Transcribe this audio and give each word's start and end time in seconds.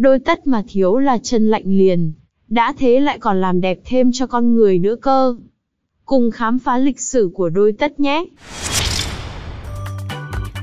Đôi 0.00 0.18
tất 0.18 0.46
mà 0.46 0.62
thiếu 0.68 0.98
là 0.98 1.18
chân 1.22 1.50
lạnh 1.50 1.62
liền, 1.66 2.12
đã 2.48 2.72
thế 2.78 3.00
lại 3.00 3.18
còn 3.18 3.40
làm 3.40 3.60
đẹp 3.60 3.78
thêm 3.84 4.10
cho 4.12 4.26
con 4.26 4.54
người 4.54 4.78
nữa 4.78 4.96
cơ. 5.02 5.36
Cùng 6.04 6.30
khám 6.30 6.58
phá 6.58 6.78
lịch 6.78 7.00
sử 7.00 7.30
của 7.34 7.48
đôi 7.48 7.72
tất 7.72 8.00
nhé. 8.00 8.24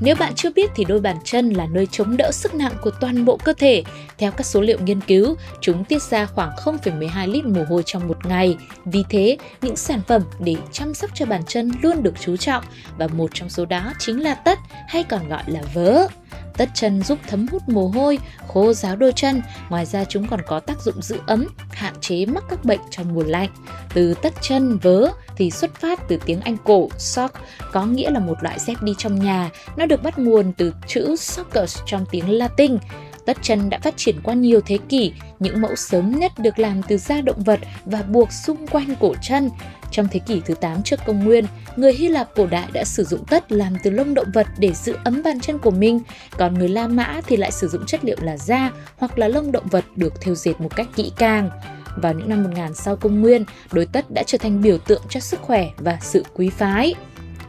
Nếu 0.02 0.16
bạn 0.20 0.34
chưa 0.36 0.50
biết 0.56 0.72
thì 0.76 0.86
đôi 0.86 1.00
bàn 1.00 1.18
chân 1.24 1.50
là 1.50 1.68
nơi 1.72 1.88
chống 1.92 2.18
đỡ 2.18 2.32
sức 2.32 2.56
nặng 2.56 2.74
của 2.82 2.92
toàn 3.02 3.26
bộ 3.26 3.38
cơ 3.44 3.54
thể. 3.54 3.84
Theo 4.18 4.32
các 4.32 4.46
số 4.46 4.62
liệu 4.62 4.78
nghiên 4.80 5.02
cứu, 5.02 5.36
chúng 5.62 5.84
tiết 5.84 6.02
ra 6.02 6.26
khoảng 6.26 6.52
0,12 6.56 7.32
lít 7.32 7.46
mồ 7.46 7.64
hôi 7.70 7.84
trong 7.86 8.08
một 8.08 8.26
ngày. 8.26 8.58
Vì 8.86 9.04
thế, 9.10 9.38
những 9.62 9.76
sản 9.76 10.02
phẩm 10.08 10.22
để 10.40 10.56
chăm 10.72 10.94
sóc 10.94 11.10
cho 11.14 11.26
bàn 11.26 11.42
chân 11.48 11.72
luôn 11.82 12.04
được 12.04 12.14
chú 12.20 12.38
trọng 12.38 12.64
và 12.98 13.08
một 13.08 13.30
trong 13.34 13.50
số 13.50 13.66
đó 13.66 13.94
chính 14.00 14.24
là 14.24 14.36
tất 14.36 14.60
hay 14.88 15.04
còn 15.04 15.30
gọi 15.30 15.44
là 15.48 15.62
vớ. 15.74 16.08
Tất 16.58 16.70
chân 16.74 17.04
giúp 17.04 17.20
thấm 17.28 17.46
hút 17.52 17.70
mồ 17.70 17.88
hôi, 17.88 18.20
khô 18.48 18.74
ráo 18.74 18.96
đôi 18.96 19.12
chân, 19.16 19.42
ngoài 19.70 19.86
ra 19.86 20.06
chúng 20.06 20.28
còn 20.28 20.40
có 20.48 20.60
tác 20.60 20.82
dụng 20.82 21.02
giữ 21.02 21.20
ấm, 21.28 21.48
hạn 21.72 21.94
chế 22.02 22.26
mắc 22.26 22.44
các 22.50 22.66
bệnh 22.66 22.80
trong 22.90 23.14
mùa 23.14 23.24
lạnh. 23.24 23.50
Từ 23.94 24.14
tất 24.14 24.34
chân 24.42 24.78
vớ 24.78 25.12
thì 25.36 25.52
xuất 25.52 25.76
phát 25.76 26.00
từ 26.08 26.20
tiếng 26.26 26.42
Anh 26.42 26.58
cổ 26.64 26.90
sock, 26.98 27.36
có 27.72 27.86
nghĩa 27.86 28.10
là 28.10 28.20
một 28.20 28.36
loại 28.42 28.60
dép 28.60 28.84
đi 28.84 28.94
trong 28.98 29.20
nhà. 29.20 29.50
Nó 29.78 29.86
được 29.86 30.04
bắt 30.04 30.20
nguồn 30.20 30.54
từ 30.54 30.74
chữ 30.88 31.16
soccus 31.16 31.80
trong 31.86 32.06
tiếng 32.12 32.30
Latin. 32.30 32.78
Tất 33.26 33.38
chân 33.42 33.70
đã 33.70 33.80
phát 33.80 33.98
triển 33.98 34.16
qua 34.24 34.34
nhiều 34.34 34.62
thế 34.66 34.78
kỷ, 34.90 35.14
những 35.40 35.62
mẫu 35.62 35.76
sớm 35.76 36.20
nhất 36.20 36.40
được 36.40 36.60
làm 36.60 36.82
từ 36.84 36.98
da 36.98 37.22
động 37.22 37.44
vật 37.44 37.60
và 37.86 38.02
buộc 38.02 38.32
xung 38.32 38.68
quanh 38.68 38.96
cổ 39.00 39.16
chân. 39.22 39.50
Trong 39.92 40.08
thế 40.12 40.20
kỷ 40.20 40.42
thứ 40.46 40.54
8 40.54 40.84
trước 40.84 41.00
công 41.06 41.26
nguyên, 41.26 41.46
người 41.76 41.94
Hy 41.94 42.08
Lạp 42.08 42.30
cổ 42.36 42.48
đại 42.48 42.68
đã 42.74 42.84
sử 42.84 43.04
dụng 43.04 43.26
tất 43.26 43.52
làm 43.52 43.74
từ 43.84 43.90
lông 43.92 44.14
động 44.14 44.32
vật 44.34 44.48
để 44.58 44.74
giữ 44.74 44.96
ấm 45.04 45.22
bàn 45.24 45.40
chân 45.40 45.58
của 45.58 45.72
mình, 45.72 46.00
còn 46.38 46.54
người 46.54 46.70
La 46.70 46.88
Mã 46.88 47.22
thì 47.28 47.38
lại 47.38 47.52
sử 47.52 47.68
dụng 47.68 47.86
chất 47.86 48.06
liệu 48.06 48.18
là 48.22 48.38
da 48.38 48.72
hoặc 48.98 49.20
là 49.20 49.28
lông 49.28 49.52
động 49.52 49.68
vật 49.68 49.86
được 49.96 50.22
thêu 50.22 50.36
dệt 50.36 50.62
một 50.62 50.76
cách 50.76 50.88
kỹ 50.96 51.12
càng. 51.18 51.50
Vào 52.02 52.14
những 52.14 52.30
năm 52.30 52.44
1000 52.44 52.74
sau 52.74 52.96
công 52.96 53.22
nguyên, 53.22 53.46
đối 53.72 53.86
tất 53.86 54.06
đã 54.14 54.24
trở 54.26 54.38
thành 54.38 54.62
biểu 54.62 54.78
tượng 54.78 55.02
cho 55.10 55.20
sức 55.20 55.40
khỏe 55.42 55.70
và 55.78 55.98
sự 56.02 56.24
quý 56.34 56.50
phái. 56.50 56.96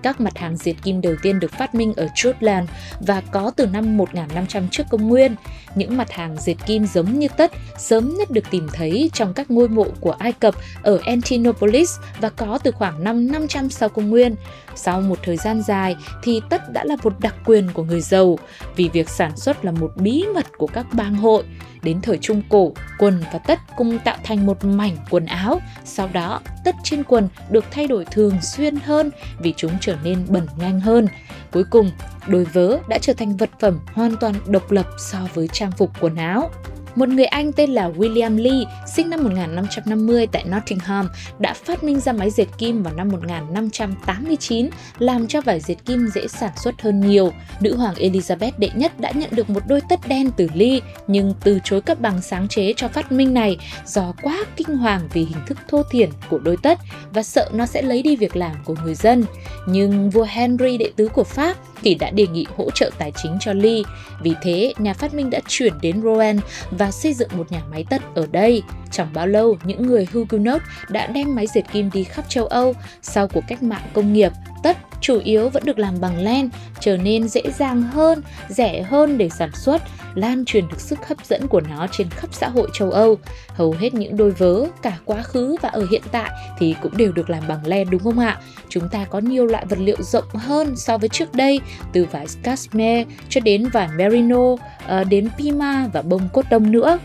Các 0.03 0.21
mặt 0.21 0.39
hàng 0.39 0.57
diệt 0.57 0.77
kim 0.83 1.01
đầu 1.01 1.15
tiên 1.23 1.41
được 1.41 1.53
phát 1.53 1.75
minh 1.75 1.95
ở 1.97 2.09
Jutland 2.15 2.65
và 3.01 3.21
có 3.21 3.51
từ 3.57 3.67
năm 3.67 3.97
1500 3.97 4.69
trước 4.69 4.83
công 4.91 5.09
nguyên. 5.09 5.35
Những 5.75 5.97
mặt 5.97 6.11
hàng 6.11 6.37
diệt 6.41 6.57
kim 6.67 6.87
giống 6.87 7.19
như 7.19 7.29
tất 7.37 7.53
sớm 7.79 8.15
nhất 8.19 8.31
được 8.31 8.45
tìm 8.51 8.69
thấy 8.73 9.11
trong 9.13 9.35
các 9.35 9.51
ngôi 9.51 9.69
mộ 9.69 9.87
của 10.01 10.13
Ai 10.13 10.33
Cập 10.33 10.55
ở 10.83 10.99
Antinopolis 11.05 11.91
và 12.21 12.29
có 12.29 12.59
từ 12.65 12.71
khoảng 12.71 13.05
năm 13.05 13.33
500 13.33 13.71
sau 13.71 13.89
công 13.89 14.11
nguyên. 14.11 14.35
Sau 14.75 15.01
một 15.01 15.19
thời 15.23 15.37
gian 15.37 15.63
dài 15.63 15.97
thì 16.23 16.41
tất 16.51 16.73
đã 16.73 16.85
là 16.85 16.97
một 17.03 17.21
đặc 17.21 17.35
quyền 17.45 17.69
của 17.73 17.85
người 17.85 18.01
giàu 18.01 18.39
vì 18.77 18.91
việc 18.93 19.09
sản 19.09 19.37
xuất 19.37 19.65
là 19.65 19.73
một 19.73 19.93
bí 19.97 20.25
mật 20.35 20.47
của 20.59 20.67
các 20.67 20.87
bang 20.93 21.15
hội. 21.15 21.45
Đến 21.83 22.01
thời 22.01 22.19
Trung 22.19 22.43
Cổ, 22.49 22.73
quần 22.99 23.21
và 23.33 23.39
tất 23.39 23.59
cùng 23.77 23.99
tạo 23.99 24.17
thành 24.25 24.47
một 24.47 24.65
mảnh 24.65 24.97
quần 25.11 25.27
áo. 25.27 25.61
Sau 25.85 26.09
đó, 26.13 26.41
tất 26.65 26.75
trên 26.85 27.05
quần 27.05 27.29
được 27.51 27.65
thay 27.71 27.87
đổi 27.87 28.05
thường 28.05 28.43
xuyên 28.43 28.77
hơn 28.77 29.11
vì 29.39 29.55
chúng 29.57 29.73
trở 29.81 29.97
nên 30.05 30.27
bẩn 30.29 30.47
nhanh 30.59 30.81
hơn. 30.81 31.07
Cuối 31.53 31.65
cùng, 31.71 31.91
đôi 32.27 32.45
vớ 32.45 32.79
đã 32.89 32.99
trở 32.99 33.13
thành 33.13 33.37
vật 33.37 33.51
phẩm 33.61 33.81
hoàn 33.95 34.17
toàn 34.17 34.35
độc 34.47 34.71
lập 34.71 34.87
so 35.11 35.19
với 35.35 35.49
trang 35.53 35.73
phục 35.73 35.91
quần 36.01 36.17
áo. 36.17 36.51
Một 36.95 37.09
người 37.09 37.25
Anh 37.25 37.53
tên 37.53 37.71
là 37.71 37.89
William 37.89 38.39
Lee, 38.39 38.65
sinh 38.87 39.11
năm 39.11 39.25
1550 39.25 40.27
tại 40.27 40.45
Nottingham, 40.45 41.09
đã 41.39 41.55
phát 41.55 41.85
minh 41.85 42.01
ra 42.01 42.13
máy 42.13 42.31
dệt 42.31 42.47
kim 42.59 42.83
vào 42.83 42.95
năm 42.95 43.09
1589, 43.09 44.71
làm 44.99 45.27
cho 45.27 45.41
vải 45.41 45.61
dệt 45.61 45.77
kim 45.85 46.09
dễ 46.15 46.29
sản 46.29 46.51
xuất 46.57 46.83
hơn 46.83 47.01
nhiều. 47.01 47.33
Nữ 47.61 47.77
hoàng 47.77 47.95
Elizabeth 47.95 48.53
đệ 48.59 48.71
nhất 48.75 49.01
đã 49.01 49.11
nhận 49.11 49.31
được 49.33 49.51
một 49.51 49.63
đôi 49.69 49.81
tất 49.89 50.01
đen 50.09 50.31
từ 50.37 50.49
Lee, 50.55 50.79
nhưng 51.07 51.35
từ 51.45 51.59
chối 51.65 51.81
cấp 51.81 52.01
bằng 52.01 52.23
sáng 52.23 52.49
chế 52.49 52.73
cho 52.77 52.89
phát 52.89 53.13
minh 53.13 53.35
này 53.35 53.57
do 53.87 54.15
quá 54.23 54.45
kinh 54.57 54.77
hoàng 54.77 55.09
vì 55.13 55.21
hình 55.25 55.39
thức 55.47 55.59
thô 55.69 55.83
thiển 55.91 56.11
của 56.31 56.39
đôi 56.39 56.57
tất 56.63 56.79
và 57.13 57.23
sợ 57.23 57.51
nó 57.53 57.67
sẽ 57.67 57.83
lấy 57.83 58.03
đi 58.03 58.17
việc 58.17 58.37
làm 58.37 58.57
của 58.65 58.75
người 58.85 58.95
dân. 58.95 59.25
Nhưng 59.67 60.11
vua 60.11 60.27
Henry 60.29 60.79
đệ 60.79 60.91
tứ 60.97 61.09
của 61.09 61.25
Pháp 61.25 61.57
thì 61.83 61.95
đã 61.95 62.11
đề 62.11 62.27
nghị 62.27 62.47
hỗ 62.57 62.71
trợ 62.71 62.91
tài 62.99 63.13
chính 63.23 63.37
cho 63.41 63.53
Lee. 63.53 63.83
Vì 64.23 64.35
thế, 64.43 64.73
nhà 64.79 64.95
phát 64.95 65.15
minh 65.15 65.31
đã 65.31 65.41
chuyển 65.49 65.73
đến 65.81 66.03
Rouen 66.03 66.41
và 66.79 66.91
xây 66.91 67.15
dựng 67.15 67.29
một 67.37 67.53
nhà 67.53 67.63
máy 67.71 67.85
tất 67.91 68.03
ở 68.15 68.27
đây. 68.33 68.63
Chẳng 68.91 69.09
bao 69.15 69.27
lâu, 69.27 69.57
những 69.65 69.87
người 69.87 70.07
Huguenot 70.13 70.63
đã 70.91 71.07
đem 71.07 71.35
máy 71.35 71.47
dệt 71.55 71.63
kim 71.73 71.91
đi 71.93 72.05
khắp 72.05 72.25
châu 72.29 72.47
Âu. 72.47 72.75
Sau 73.03 73.29
cuộc 73.29 73.45
cách 73.49 73.63
mạng 73.63 73.83
công 73.95 74.13
nghiệp, 74.13 74.33
tất 74.63 74.77
chủ 75.01 75.21
yếu 75.25 75.49
vẫn 75.49 75.65
được 75.65 75.79
làm 75.79 76.01
bằng 76.01 76.19
len, 76.19 76.51
trở 76.81 76.97
nên 76.97 77.29
dễ 77.29 77.43
dàng 77.59 77.83
hơn, 77.83 78.23
rẻ 78.49 78.83
hơn 78.83 79.19
để 79.19 79.29
sản 79.29 79.51
xuất, 79.55 79.83
lan 80.15 80.45
truyền 80.45 80.69
được 80.69 80.81
sức 80.81 81.09
hấp 81.09 81.25
dẫn 81.25 81.49
của 81.49 81.61
nó 81.61 81.87
trên 81.93 82.11
khắp 82.11 82.29
xã 82.33 82.49
hội 82.49 82.69
châu 82.75 82.91
Âu. 82.91 83.19
Hầu 83.49 83.75
hết 83.79 83.95
những 83.95 84.17
đôi 84.17 84.31
vớ, 84.31 84.65
cả 84.83 84.99
quá 85.05 85.23
khứ 85.23 85.57
và 85.63 85.69
ở 85.69 85.87
hiện 85.91 86.03
tại 86.13 86.31
thì 86.59 86.75
cũng 86.83 86.97
đều 86.97 87.13
được 87.13 87.31
làm 87.31 87.43
bằng 87.49 87.67
len 87.67 87.91
đúng 87.91 88.03
không 88.03 88.19
ạ? 88.19 88.41
Chúng 88.69 88.89
ta 88.89 89.05
có 89.05 89.19
nhiều 89.19 89.47
loại 89.47 89.65
vật 89.67 89.79
liệu 89.79 90.03
rộng 90.03 90.35
hơn 90.35 90.77
so 90.77 90.99
với 90.99 91.09
trước 91.09 91.35
đây, 91.35 91.61
từ 91.93 92.07
vải 92.13 92.27
cashmere 92.43 93.05
cho 93.29 93.41
đến 93.41 93.69
vải 93.69 93.89
merino, 93.97 94.57
ờ, 94.87 95.05
đến 95.05 95.29
pima 95.39 95.89
và 95.93 96.03
bông 96.03 96.29
cốt 96.33 96.45
đông 96.51 96.73
nữa. 96.73 96.99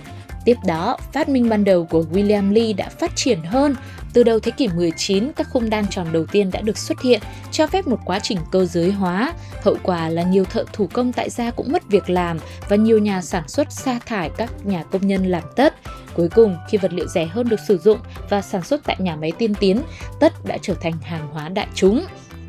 Tiếp 0.46 0.58
đó, 0.66 0.97
phát 1.13 1.30
minh 1.30 1.50
ban 1.50 1.63
đầu 1.63 1.86
của 1.86 2.06
William 2.13 2.53
Lee 2.53 2.74
đã 2.74 2.90
phát 2.90 3.16
triển 3.16 3.40
hơn. 3.44 3.75
Từ 4.13 4.24
đầu 4.24 4.40
thế 4.40 4.51
kỷ 4.51 4.68
19, 4.68 5.31
các 5.35 5.47
khung 5.50 5.69
đan 5.69 5.88
tròn 5.88 6.07
đầu 6.12 6.25
tiên 6.25 6.51
đã 6.51 6.62
được 6.62 6.78
xuất 6.78 7.01
hiện, 7.01 7.22
cho 7.51 7.68
phép 7.68 7.88
một 7.88 8.00
quá 8.06 8.19
trình 8.19 8.38
cơ 8.51 8.66
giới 8.66 8.91
hóa. 8.91 9.34
Hậu 9.63 9.78
quả 9.84 10.09
là 10.09 10.24
nhiều 10.24 10.46
thợ 10.46 10.63
thủ 10.74 10.88
công 10.94 11.13
tại 11.13 11.29
gia 11.29 11.51
cũng 11.51 11.72
mất 11.72 11.84
việc 11.90 12.09
làm 12.09 12.40
và 12.69 12.75
nhiều 12.75 13.00
nhà 13.00 13.22
sản 13.22 13.47
xuất 13.47 13.72
sa 13.72 14.00
thải 14.06 14.29
các 14.38 14.66
nhà 14.66 14.84
công 14.84 15.07
nhân 15.07 15.25
làm 15.25 15.44
tất. 15.56 15.75
Cuối 16.13 16.29
cùng, 16.29 16.57
khi 16.69 16.78
vật 16.78 16.94
liệu 16.94 17.07
rẻ 17.07 17.25
hơn 17.25 17.50
được 17.50 17.59
sử 17.68 17.78
dụng 17.78 18.00
và 18.29 18.41
sản 18.41 18.63
xuất 18.63 18.81
tại 18.84 18.96
nhà 19.00 19.16
máy 19.16 19.31
tiên 19.38 19.53
tiến, 19.56 19.81
tất 20.19 20.34
đã 20.45 20.57
trở 20.62 20.74
thành 20.74 20.94
hàng 21.01 21.28
hóa 21.31 21.50
đại 21.50 21.68
chúng 21.75 22.06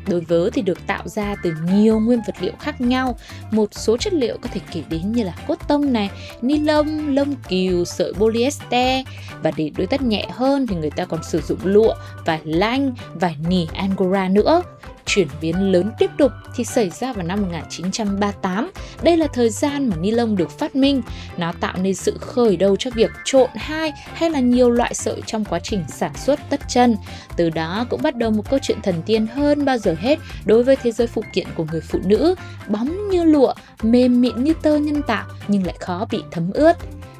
đối 0.07 0.21
vớ 0.21 0.49
thì 0.53 0.61
được 0.61 0.87
tạo 0.87 1.07
ra 1.07 1.35
từ 1.43 1.53
nhiều 1.73 1.99
nguyên 1.99 2.19
vật 2.27 2.35
liệu 2.39 2.53
khác 2.59 2.81
nhau. 2.81 3.17
Một 3.51 3.69
số 3.71 3.97
chất 3.97 4.13
liệu 4.13 4.37
có 4.41 4.49
thể 4.53 4.61
kể 4.73 4.83
đến 4.89 5.11
như 5.11 5.23
là 5.23 5.35
cốt 5.47 5.55
tông 5.67 5.93
này, 5.93 6.09
ni 6.41 6.57
lông, 6.57 7.15
lông 7.15 7.35
cừu, 7.49 7.85
sợi 7.85 8.13
polyester 8.13 9.05
và 9.43 9.51
để 9.57 9.71
đôi 9.77 9.87
tất 9.87 10.01
nhẹ 10.01 10.27
hơn 10.31 10.67
thì 10.67 10.75
người 10.75 10.91
ta 10.91 11.05
còn 11.05 11.23
sử 11.23 11.41
dụng 11.41 11.59
lụa, 11.63 11.93
vải 12.25 12.39
lanh, 12.43 12.93
vải 13.13 13.35
nỉ 13.49 13.65
angora 13.73 14.29
nữa. 14.29 14.61
Chuyển 15.05 15.27
biến 15.41 15.71
lớn 15.71 15.91
tiếp 15.99 16.09
tục 16.17 16.31
thì 16.55 16.63
xảy 16.63 16.89
ra 16.89 17.13
vào 17.13 17.25
năm 17.25 17.41
1938. 17.41 18.71
Đây 19.03 19.17
là 19.17 19.27
thời 19.33 19.49
gian 19.49 19.89
mà 19.89 19.95
ni 19.95 20.11
lông 20.11 20.35
được 20.35 20.59
phát 20.59 20.75
minh. 20.75 21.01
Nó 21.37 21.53
tạo 21.59 21.73
nên 21.81 21.95
sự 21.95 22.17
khởi 22.21 22.57
đầu 22.57 22.75
cho 22.75 22.91
việc 22.91 23.11
trộn 23.25 23.49
hai 23.55 23.91
hay 24.13 24.29
là 24.29 24.39
nhiều 24.39 24.69
loại 24.69 24.93
sợi 24.93 25.21
trong 25.25 25.45
quá 25.45 25.59
trình 25.59 25.83
sản 25.89 26.11
xuất 26.17 26.39
tất 26.49 26.61
chân. 26.69 26.97
Từ 27.35 27.49
đó 27.49 27.85
cũng 27.89 28.01
bắt 28.01 28.15
đầu 28.15 28.31
một 28.31 28.49
câu 28.49 28.59
chuyện 28.63 28.81
thần 28.83 29.01
tiên 29.05 29.27
hơn 29.27 29.65
bao 29.65 29.77
giờ 29.77 29.95
hết 29.99 30.19
đối 30.45 30.63
với 30.63 30.75
thế 30.75 30.91
giới 30.91 31.07
phụ 31.07 31.23
kiện 31.33 31.47
của 31.55 31.65
người 31.71 31.81
phụ 31.81 31.99
nữ. 32.05 32.35
Bóng 32.67 33.09
như 33.09 33.23
lụa, 33.23 33.53
mềm 33.81 34.21
mịn 34.21 34.43
như 34.43 34.53
tơ 34.61 34.77
nhân 34.77 35.01
tạo 35.07 35.25
nhưng 35.47 35.65
lại 35.65 35.75
khó 35.79 36.05
bị 36.11 36.23
thấm 36.31 36.51
ướt. 36.53 36.77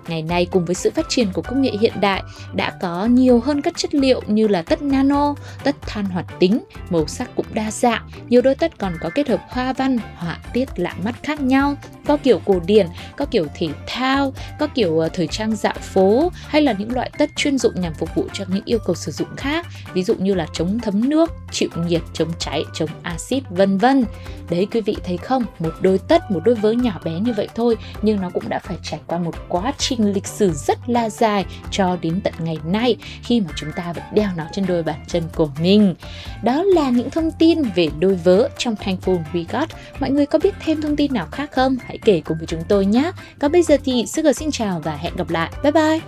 Ngày 0.07 0.21
nay 0.21 0.47
cùng 0.51 0.65
với 0.65 0.75
sự 0.75 0.91
phát 0.91 1.09
triển 1.09 1.27
của 1.33 1.41
công 1.41 1.61
nghệ 1.61 1.71
hiện 1.79 1.93
đại 2.01 2.23
đã 2.53 2.73
có 2.81 3.05
nhiều 3.05 3.39
hơn 3.39 3.61
các 3.61 3.77
chất 3.77 3.93
liệu 3.95 4.21
như 4.27 4.47
là 4.47 4.61
tất 4.61 4.81
nano, 4.81 5.35
tất 5.63 5.75
than 5.81 6.05
hoạt 6.05 6.25
tính, 6.39 6.59
màu 6.89 7.07
sắc 7.07 7.29
cũng 7.35 7.45
đa 7.53 7.71
dạng, 7.71 8.09
nhiều 8.29 8.41
đôi 8.41 8.55
tất 8.55 8.77
còn 8.77 8.93
có 9.01 9.09
kết 9.15 9.27
hợp 9.27 9.41
hoa 9.49 9.73
văn, 9.73 9.97
họa 10.15 10.39
tiết 10.53 10.69
lạ 10.75 10.93
mắt 11.03 11.15
khác 11.23 11.41
nhau, 11.41 11.75
có 12.05 12.17
kiểu 12.17 12.41
cổ 12.45 12.59
điển, 12.65 12.87
có 13.17 13.25
kiểu 13.25 13.47
thể 13.55 13.67
thao, 13.87 14.33
có 14.59 14.67
kiểu 14.67 14.99
ờ, 14.99 15.09
thời 15.13 15.27
trang 15.27 15.55
dạo 15.55 15.73
phố 15.81 16.31
hay 16.47 16.61
là 16.61 16.75
những 16.79 16.93
loại 16.93 17.11
tất 17.17 17.29
chuyên 17.35 17.57
dụng 17.57 17.81
nhằm 17.81 17.93
phục 17.93 18.15
vụ 18.15 18.27
cho 18.33 18.45
những 18.47 18.63
yêu 18.65 18.79
cầu 18.85 18.95
sử 18.95 19.11
dụng 19.11 19.35
khác, 19.37 19.67
ví 19.93 20.03
dụ 20.03 20.15
như 20.15 20.33
là 20.33 20.47
chống 20.53 20.79
thấm 20.79 21.09
nước, 21.09 21.31
chịu 21.51 21.69
nhiệt, 21.87 22.01
chống 22.13 22.29
cháy, 22.39 22.63
chống 22.73 22.89
axit 23.03 23.43
vân 23.49 23.77
vân. 23.77 24.05
Đấy 24.49 24.67
quý 24.71 24.81
vị 24.81 24.95
thấy 25.03 25.17
không, 25.17 25.43
một 25.59 25.73
đôi 25.81 25.97
tất, 25.97 26.31
một 26.31 26.39
đôi 26.45 26.55
vớ 26.55 26.71
nhỏ 26.71 26.99
bé 27.03 27.11
như 27.11 27.33
vậy 27.33 27.47
thôi 27.55 27.77
nhưng 28.01 28.21
nó 28.21 28.29
cũng 28.33 28.49
đã 28.49 28.59
phải 28.59 28.77
trải 28.83 28.99
qua 29.07 29.17
một 29.17 29.35
quá 29.49 29.73
trình 29.77 29.95
trình 29.97 30.13
lịch 30.13 30.27
sử 30.27 30.51
rất 30.51 30.89
là 30.89 31.09
dài 31.09 31.45
cho 31.71 31.97
đến 32.01 32.21
tận 32.23 32.33
ngày 32.39 32.57
nay 32.65 32.95
khi 33.23 33.41
mà 33.41 33.47
chúng 33.55 33.71
ta 33.75 33.93
vẫn 33.93 34.03
đeo 34.13 34.29
nó 34.37 34.43
trên 34.51 34.65
đôi 34.65 34.83
bàn 34.83 34.99
chân 35.07 35.23
của 35.35 35.49
mình. 35.59 35.95
Đó 36.43 36.63
là 36.63 36.89
những 36.89 37.09
thông 37.09 37.31
tin 37.31 37.61
về 37.75 37.89
đôi 37.99 38.15
vớ 38.15 38.49
trong 38.57 38.75
Thankful 38.75 39.23
We 39.33 39.45
Got. 39.51 39.69
Mọi 39.99 40.09
người 40.09 40.25
có 40.25 40.39
biết 40.39 40.55
thêm 40.59 40.81
thông 40.81 40.95
tin 40.95 41.13
nào 41.13 41.27
khác 41.31 41.51
không? 41.51 41.77
Hãy 41.85 41.94
hãy 41.95 41.99
kể 42.05 42.21
cùng 42.25 42.37
với 42.37 42.47
chúng 42.47 42.63
tôi 42.67 42.85
nhé. 42.85 43.11
Còn 43.39 43.51
bây 43.51 43.63
giờ 43.63 43.77
thì 43.83 44.05
Sugar 44.07 44.37
xin 44.37 44.51
chào 44.51 44.81
và 44.83 44.95
hẹn 44.95 45.15
gặp 45.15 45.29
lại. 45.29 45.51
Bye 45.63 45.71
bye! 45.71 45.99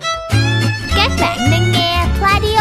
Các 0.95 1.11
bạn 1.21 1.37
đang 1.51 1.71
nghe 1.71 2.05
Radio 2.21 2.56